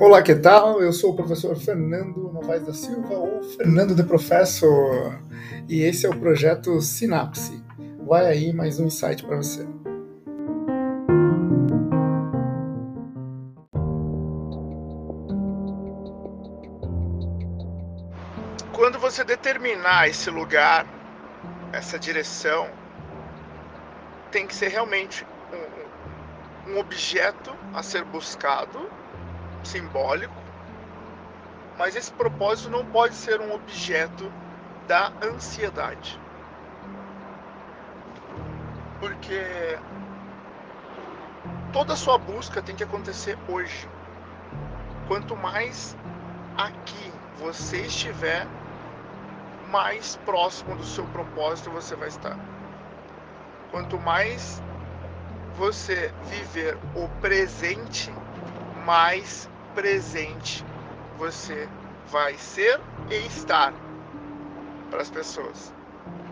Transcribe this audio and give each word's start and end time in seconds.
Olá, 0.00 0.22
que 0.22 0.32
tal? 0.32 0.80
Eu 0.80 0.92
sou 0.92 1.10
o 1.10 1.16
professor 1.16 1.56
Fernando 1.56 2.32
Novaes 2.32 2.64
da 2.64 2.72
Silva, 2.72 3.14
ou 3.14 3.42
Fernando 3.42 3.96
de 3.96 4.04
Professor, 4.04 5.20
e 5.68 5.82
esse 5.82 6.06
é 6.06 6.08
o 6.08 6.16
projeto 6.16 6.80
Sinapse. 6.80 7.60
Vai 8.06 8.26
aí 8.26 8.52
mais 8.52 8.78
um 8.78 8.86
insight 8.86 9.24
para 9.24 9.36
você. 9.36 9.66
Quando 18.72 19.00
você 19.00 19.24
determinar 19.24 20.08
esse 20.08 20.30
lugar, 20.30 20.86
essa 21.72 21.98
direção, 21.98 22.68
tem 24.30 24.46
que 24.46 24.54
ser 24.54 24.68
realmente 24.68 25.26
um, 26.68 26.74
um 26.74 26.78
objeto 26.78 27.52
a 27.74 27.82
ser 27.82 28.04
buscado 28.04 28.88
simbólico, 29.64 30.34
mas 31.78 31.94
esse 31.94 32.12
propósito 32.12 32.70
não 32.70 32.84
pode 32.84 33.14
ser 33.14 33.40
um 33.40 33.54
objeto 33.54 34.30
da 34.86 35.12
ansiedade. 35.22 36.20
Porque 39.00 39.78
toda 41.72 41.94
sua 41.94 42.18
busca 42.18 42.60
tem 42.60 42.74
que 42.74 42.82
acontecer 42.82 43.38
hoje. 43.48 43.88
Quanto 45.06 45.36
mais 45.36 45.96
aqui 46.56 47.12
você 47.38 47.82
estiver, 47.82 48.46
mais 49.70 50.16
próximo 50.24 50.74
do 50.74 50.84
seu 50.84 51.04
propósito 51.06 51.70
você 51.70 51.94
vai 51.94 52.08
estar. 52.08 52.36
Quanto 53.70 53.98
mais 53.98 54.62
você 55.56 56.12
viver 56.24 56.78
o 56.94 57.08
presente, 57.20 58.12
mais 58.88 59.50
presente 59.74 60.64
você 61.18 61.68
vai 62.10 62.38
ser 62.38 62.80
e 63.10 63.26
estar 63.26 63.74
para 64.88 65.02
as 65.02 65.10
pessoas 65.10 65.74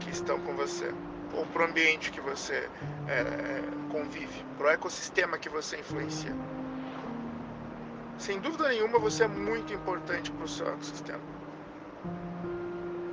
que 0.01 0.09
estão 0.09 0.41
com 0.41 0.55
você, 0.57 0.91
ou 1.35 1.45
para 1.45 1.67
o 1.67 1.69
ambiente 1.69 2.11
que 2.11 2.19
você 2.19 2.67
é, 3.09 3.63
convive, 3.93 4.43
para 4.57 4.69
o 4.69 4.71
ecossistema 4.71 5.37
que 5.37 5.51
você 5.51 5.77
influencia. 5.77 6.35
Sem 8.17 8.41
dúvida 8.41 8.71
nenhuma, 8.71 8.99
você 8.99 9.25
é 9.25 9.29
muito 9.29 9.75
importante 9.75 10.33
para 10.33 10.47
o 10.47 10.49
seu 10.49 10.67
ecossistema. 10.67 11.21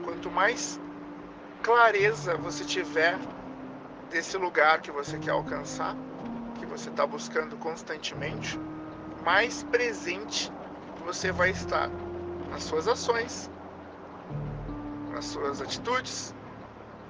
Quanto 0.06 0.32
mais 0.32 0.80
clareza 1.62 2.38
você 2.38 2.64
tiver 2.64 3.20
desse 4.10 4.38
lugar 4.38 4.80
que 4.80 4.90
você 4.90 5.20
quer 5.20 5.32
alcançar, 5.32 5.98
que 6.58 6.66
você 6.66 6.88
está 6.88 7.06
buscando 7.06 7.58
constantemente, 7.58 8.58
mais 9.24 9.64
presente 9.64 10.52
você 11.06 11.32
vai 11.32 11.52
estar 11.52 11.90
nas 12.50 12.64
suas 12.64 12.88
ações, 12.88 13.50
nas 15.12 15.26
suas 15.26 15.62
atitudes, 15.62 16.36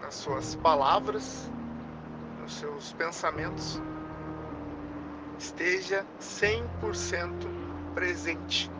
nas 0.02 0.16
suas 0.16 0.56
palavras, 0.56 1.52
nos 2.40 2.54
seus 2.54 2.94
pensamentos. 2.94 3.82
Esteja 5.40 6.06
100% 6.20 7.94
presente 7.94 8.72